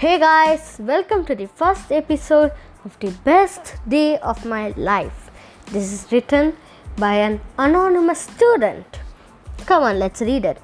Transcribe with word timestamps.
Hey 0.00 0.16
guys, 0.20 0.76
welcome 0.78 1.24
to 1.24 1.34
the 1.34 1.48
first 1.48 1.90
episode 1.90 2.52
of 2.84 2.96
the 3.00 3.10
best 3.24 3.74
day 3.88 4.16
of 4.18 4.44
my 4.46 4.68
life. 4.76 5.28
This 5.72 5.92
is 5.92 6.12
written 6.12 6.56
by 6.96 7.14
an 7.14 7.40
anonymous 7.58 8.20
student. 8.20 9.00
Come 9.66 9.82
on, 9.82 9.98
let's 9.98 10.20
read 10.20 10.44
it. 10.44 10.58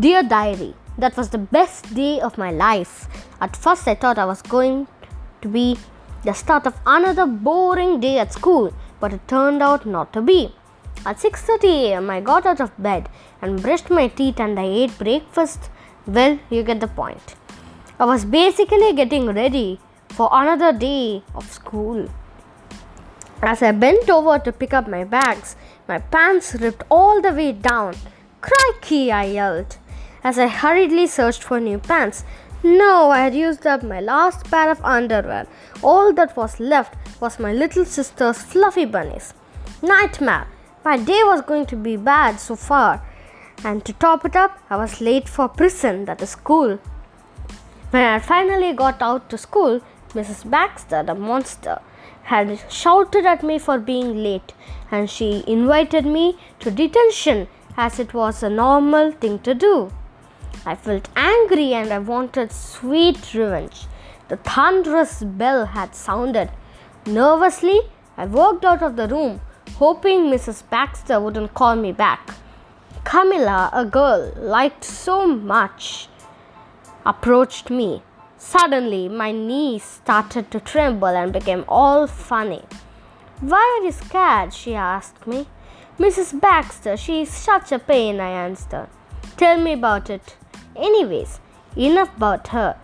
Dear 0.00 0.22
diary, 0.22 0.72
that 0.96 1.14
was 1.14 1.28
the 1.28 1.42
best 1.56 1.94
day 1.94 2.22
of 2.22 2.38
my 2.38 2.50
life. 2.50 3.06
At 3.42 3.54
first 3.54 3.86
I 3.86 3.96
thought 3.96 4.16
I 4.16 4.24
was 4.24 4.40
going 4.40 4.88
to 5.42 5.48
be 5.48 5.76
the 6.24 6.32
start 6.32 6.66
of 6.66 6.80
another 6.86 7.26
boring 7.26 8.00
day 8.00 8.18
at 8.18 8.32
school, 8.32 8.72
but 8.98 9.12
it 9.12 9.28
turned 9.28 9.62
out 9.62 9.84
not 9.84 10.10
to 10.14 10.22
be. 10.22 10.54
At 11.04 11.18
6:30 11.18 11.74
a.m. 11.82 12.08
I 12.08 12.22
got 12.32 12.46
out 12.46 12.62
of 12.62 12.72
bed 12.88 13.10
and 13.42 13.60
brushed 13.60 13.90
my 13.90 14.08
teeth 14.08 14.40
and 14.40 14.58
I 14.58 14.68
ate 14.80 14.98
breakfast. 15.04 15.70
Well, 16.06 16.38
you 16.48 16.62
get 16.62 16.80
the 16.80 16.92
point. 17.02 17.36
I 18.02 18.04
was 18.04 18.24
basically 18.24 18.92
getting 18.94 19.26
ready 19.26 19.78
for 20.08 20.28
another 20.32 20.76
day 20.76 21.22
of 21.36 21.48
school. 21.52 22.08
As 23.40 23.62
I 23.62 23.70
bent 23.70 24.10
over 24.10 24.40
to 24.40 24.50
pick 24.50 24.74
up 24.74 24.88
my 24.88 25.04
bags, 25.04 25.54
my 25.86 26.00
pants 26.00 26.56
ripped 26.56 26.82
all 26.90 27.22
the 27.22 27.30
way 27.32 27.52
down. 27.52 27.94
Crikey, 28.40 29.12
I 29.12 29.26
yelled 29.26 29.76
as 30.24 30.36
I 30.36 30.48
hurriedly 30.48 31.06
searched 31.06 31.44
for 31.44 31.60
new 31.60 31.78
pants. 31.78 32.24
No, 32.64 33.10
I 33.10 33.20
had 33.20 33.36
used 33.36 33.68
up 33.68 33.84
my 33.84 34.00
last 34.00 34.50
pair 34.50 34.68
of 34.68 34.84
underwear. 34.84 35.46
All 35.80 36.12
that 36.14 36.36
was 36.36 36.58
left 36.58 36.96
was 37.20 37.38
my 37.38 37.52
little 37.52 37.84
sister's 37.84 38.42
fluffy 38.42 38.84
bunnies. 38.84 39.32
Nightmare! 39.80 40.48
My 40.84 40.96
day 40.96 41.22
was 41.22 41.42
going 41.42 41.66
to 41.66 41.76
be 41.76 41.96
bad 41.96 42.40
so 42.40 42.56
far. 42.56 43.00
And 43.62 43.84
to 43.84 43.92
top 43.92 44.24
it 44.24 44.34
up, 44.34 44.58
I 44.68 44.76
was 44.76 45.00
late 45.00 45.28
for 45.28 45.46
prison, 45.46 46.06
that 46.06 46.20
is 46.20 46.30
school. 46.30 46.80
When 47.92 48.04
I 48.04 48.20
finally 48.20 48.72
got 48.72 49.02
out 49.02 49.28
to 49.28 49.36
school, 49.36 49.82
Mrs. 50.14 50.48
Baxter, 50.48 51.02
the 51.02 51.14
monster, 51.14 51.78
had 52.22 52.58
shouted 52.70 53.26
at 53.26 53.42
me 53.42 53.58
for 53.58 53.78
being 53.78 54.22
late 54.22 54.54
and 54.90 55.10
she 55.10 55.44
invited 55.46 56.06
me 56.06 56.38
to 56.60 56.70
detention 56.70 57.48
as 57.76 57.98
it 57.98 58.14
was 58.14 58.42
a 58.42 58.48
normal 58.48 59.12
thing 59.12 59.40
to 59.40 59.54
do. 59.54 59.92
I 60.64 60.74
felt 60.74 61.10
angry 61.16 61.74
and 61.74 61.92
I 61.92 61.98
wanted 61.98 62.50
sweet 62.50 63.34
revenge. 63.34 63.84
The 64.28 64.38
thunderous 64.38 65.22
bell 65.22 65.66
had 65.66 65.94
sounded. 65.94 66.48
Nervously, 67.04 67.82
I 68.16 68.24
walked 68.24 68.64
out 68.64 68.82
of 68.82 68.96
the 68.96 69.06
room, 69.06 69.42
hoping 69.76 70.30
Mrs. 70.30 70.62
Baxter 70.70 71.20
wouldn't 71.20 71.52
call 71.52 71.76
me 71.76 71.92
back. 71.92 72.36
Camilla, 73.04 73.68
a 73.74 73.84
girl 73.84 74.32
liked 74.38 74.82
so 74.82 75.26
much, 75.26 76.08
approached 77.04 77.70
me. 77.70 78.02
Suddenly, 78.36 79.08
my 79.08 79.30
knees 79.32 79.82
started 79.82 80.50
to 80.50 80.60
tremble 80.60 81.08
and 81.08 81.32
became 81.32 81.64
all 81.68 82.06
funny. 82.06 82.64
Why 83.40 83.78
are 83.78 83.84
you 83.84 83.92
scared? 83.92 84.52
she 84.52 84.74
asked 84.74 85.26
me. 85.26 85.46
Mrs. 85.98 86.40
Baxter, 86.40 86.96
she 86.96 87.22
is 87.22 87.30
such 87.30 87.70
a 87.72 87.78
pain, 87.78 88.18
I 88.20 88.30
answered. 88.30 88.88
Tell 89.36 89.58
me 89.60 89.74
about 89.74 90.10
it. 90.10 90.36
Anyways, 90.74 91.40
enough 91.76 92.16
about 92.16 92.48
her. 92.48 92.76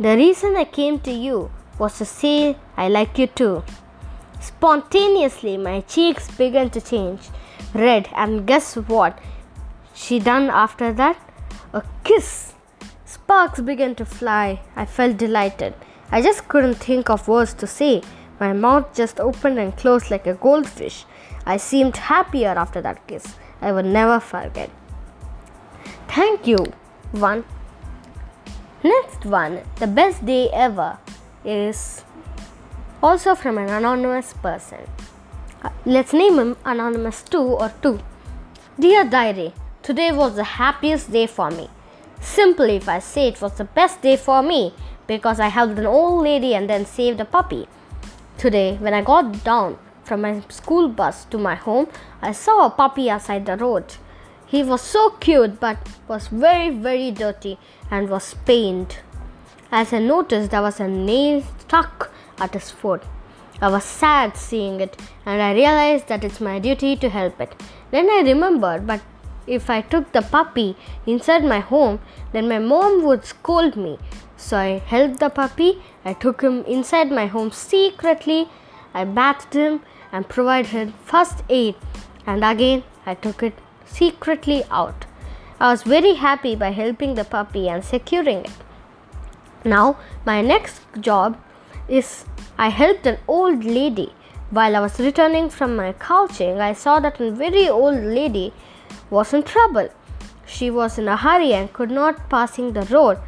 The 0.00 0.16
reason 0.16 0.56
I 0.56 0.64
came 0.64 0.98
to 1.00 1.10
you 1.10 1.50
was 1.78 1.98
to 1.98 2.04
say 2.04 2.56
I 2.76 2.88
like 2.88 3.18
you 3.18 3.26
too. 3.26 3.62
Spontaneously, 4.40 5.56
my 5.56 5.80
cheeks 5.82 6.30
began 6.30 6.70
to 6.70 6.80
change 6.80 7.28
red, 7.74 8.08
and 8.14 8.46
guess 8.46 8.74
what? 8.76 9.18
She 9.94 10.18
done 10.18 10.48
after 10.50 10.92
that? 10.92 11.16
A 11.72 11.82
kiss. 12.04 12.53
Sparks 13.24 13.62
began 13.62 13.94
to 13.94 14.04
fly. 14.04 14.60
I 14.76 14.84
felt 14.84 15.16
delighted. 15.16 15.72
I 16.12 16.20
just 16.20 16.46
couldn't 16.46 16.74
think 16.74 17.08
of 17.08 17.26
words 17.26 17.54
to 17.54 17.66
say. 17.66 18.02
My 18.38 18.52
mouth 18.52 18.94
just 18.94 19.18
opened 19.18 19.58
and 19.58 19.74
closed 19.74 20.10
like 20.10 20.26
a 20.26 20.34
goldfish. 20.34 21.06
I 21.46 21.56
seemed 21.56 21.96
happier 21.96 22.50
after 22.50 22.82
that 22.82 23.06
kiss. 23.06 23.24
I 23.62 23.72
will 23.72 23.88
never 23.98 24.20
forget. 24.20 24.68
Thank 26.06 26.46
you 26.46 26.58
one. 27.12 27.46
Next 28.82 29.24
one, 29.24 29.62
the 29.76 29.86
best 29.86 30.26
day 30.26 30.50
ever, 30.52 30.98
is 31.46 32.04
also 33.02 33.34
from 33.34 33.56
an 33.56 33.70
anonymous 33.70 34.34
person. 34.34 34.80
Uh, 35.62 35.70
let's 35.86 36.12
name 36.12 36.38
him 36.38 36.56
Anonymous 36.66 37.22
2 37.22 37.38
or 37.38 37.72
2. 37.80 37.98
Dear 38.78 39.08
Diary, 39.08 39.54
today 39.82 40.12
was 40.12 40.36
the 40.36 40.44
happiest 40.44 41.10
day 41.10 41.26
for 41.26 41.50
me. 41.50 41.70
Simply, 42.24 42.76
if 42.76 42.88
I 42.88 42.98
say 42.98 43.28
it 43.28 43.40
was 43.40 43.52
the 43.52 43.64
best 43.64 44.00
day 44.00 44.16
for 44.16 44.42
me 44.42 44.72
because 45.06 45.38
I 45.38 45.48
helped 45.48 45.78
an 45.78 45.86
old 45.86 46.24
lady 46.24 46.54
and 46.54 46.68
then 46.68 46.86
saved 46.86 47.20
a 47.20 47.24
puppy. 47.24 47.68
Today, 48.38 48.76
when 48.80 48.94
I 48.94 49.02
got 49.02 49.44
down 49.44 49.78
from 50.04 50.22
my 50.22 50.40
school 50.48 50.88
bus 50.88 51.26
to 51.26 51.38
my 51.38 51.54
home, 51.54 51.86
I 52.22 52.32
saw 52.32 52.66
a 52.66 52.70
puppy 52.70 53.10
outside 53.10 53.46
the 53.46 53.56
road. 53.56 53.84
He 54.46 54.62
was 54.62 54.80
so 54.80 55.10
cute 55.10 55.60
but 55.60 55.76
was 56.08 56.28
very, 56.28 56.70
very 56.70 57.10
dirty 57.10 57.58
and 57.90 58.08
was 58.08 58.34
pained. 58.46 58.98
As 59.70 59.92
I 59.92 59.98
noticed, 59.98 60.50
there 60.50 60.62
was 60.62 60.80
a 60.80 60.88
nail 60.88 61.44
stuck 61.60 62.10
at 62.38 62.54
his 62.54 62.70
foot. 62.70 63.02
I 63.60 63.68
was 63.68 63.84
sad 63.84 64.36
seeing 64.36 64.80
it 64.80 65.00
and 65.26 65.42
I 65.42 65.52
realized 65.52 66.08
that 66.08 66.24
it's 66.24 66.40
my 66.40 66.58
duty 66.58 66.96
to 66.96 67.08
help 67.08 67.40
it. 67.40 67.54
Then 67.90 68.08
I 68.10 68.22
remembered, 68.24 68.86
but 68.86 69.00
if 69.46 69.70
I 69.70 69.80
took 69.82 70.12
the 70.12 70.22
puppy 70.22 70.76
inside 71.06 71.44
my 71.44 71.60
home, 71.60 72.00
then 72.32 72.48
my 72.48 72.58
mom 72.58 73.04
would 73.04 73.24
scold 73.24 73.76
me. 73.76 73.98
So 74.36 74.56
I 74.56 74.78
helped 74.78 75.20
the 75.20 75.30
puppy. 75.30 75.82
I 76.04 76.12
took 76.12 76.42
him 76.42 76.64
inside 76.64 77.10
my 77.10 77.26
home 77.26 77.50
secretly. 77.50 78.48
I 78.92 79.04
bathed 79.04 79.54
him 79.54 79.80
and 80.12 80.28
provided 80.28 80.70
him 80.70 80.94
first 81.04 81.42
aid. 81.48 81.74
And 82.26 82.44
again, 82.44 82.84
I 83.06 83.14
took 83.14 83.42
it 83.42 83.54
secretly 83.84 84.64
out. 84.70 85.06
I 85.60 85.70
was 85.70 85.82
very 85.82 86.14
happy 86.14 86.56
by 86.56 86.70
helping 86.70 87.14
the 87.14 87.24
puppy 87.24 87.68
and 87.68 87.84
securing 87.84 88.38
it. 88.38 88.52
Now, 89.64 89.96
my 90.26 90.42
next 90.42 90.82
job 91.00 91.38
is 91.88 92.24
I 92.58 92.68
helped 92.68 93.06
an 93.06 93.18
old 93.28 93.64
lady. 93.64 94.12
While 94.50 94.76
I 94.76 94.80
was 94.80 95.00
returning 95.00 95.48
from 95.48 95.74
my 95.74 95.92
couching, 95.92 96.60
I 96.60 96.74
saw 96.74 97.00
that 97.00 97.20
a 97.20 97.30
very 97.30 97.68
old 97.68 97.96
lady 97.96 98.52
was 99.10 99.32
in 99.32 99.42
trouble. 99.42 99.88
She 100.46 100.70
was 100.70 100.98
in 100.98 101.08
a 101.08 101.16
hurry 101.16 101.52
and 101.54 101.72
could 101.72 101.90
not 101.90 102.28
passing 102.28 102.72
the 102.72 102.82
road 102.82 103.18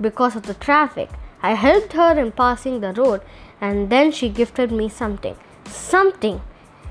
because 0.00 0.36
of 0.36 0.42
the 0.42 0.54
traffic. 0.54 1.10
I 1.42 1.54
helped 1.54 1.92
her 1.94 2.18
in 2.18 2.32
passing 2.32 2.80
the 2.80 2.92
road 2.92 3.22
and 3.60 3.90
then 3.90 4.12
she 4.12 4.28
gifted 4.28 4.72
me 4.72 4.88
something. 4.88 5.36
Something 5.66 6.40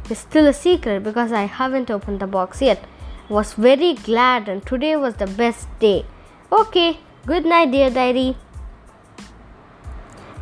is 0.09 0.19
still 0.19 0.47
a 0.47 0.53
secret 0.53 1.03
because 1.03 1.31
I 1.31 1.43
haven't 1.43 1.91
opened 1.91 2.19
the 2.19 2.27
box 2.27 2.61
yet 2.61 2.85
was 3.27 3.53
very 3.53 3.93
glad 3.93 4.47
and 4.47 4.65
today 4.65 4.95
was 4.95 5.15
the 5.15 5.27
best 5.27 5.67
day. 5.79 6.05
Okay, 6.51 6.99
good 7.25 7.45
night, 7.45 7.71
dear 7.71 7.89
diary. 7.89 8.37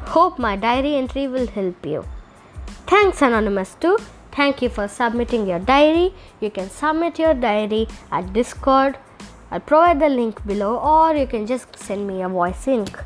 Hope 0.07 0.37
my 0.37 0.55
diary 0.55 0.95
entry 0.95 1.27
will 1.27 1.47
help 1.47 1.85
you. 1.85 2.05
Thanks, 2.85 3.21
Anonymous, 3.21 3.75
too. 3.79 3.97
Thank 4.35 4.63
you 4.63 4.69
for 4.69 4.87
submitting 4.87 5.47
your 5.47 5.59
diary. 5.59 6.11
You 6.41 6.49
can 6.49 6.69
submit 6.69 7.19
your 7.19 7.35
diary 7.35 7.87
at 8.11 8.33
Discord. 8.33 8.97
I'll 9.51 9.59
provide 9.59 9.99
the 9.99 10.09
link 10.09 10.43
below, 10.47 10.77
or 10.77 11.15
you 11.15 11.27
can 11.27 11.45
just 11.45 11.77
send 11.77 12.07
me 12.07 12.23
a 12.23 12.29
voice 12.29 12.65
link. 12.65 12.97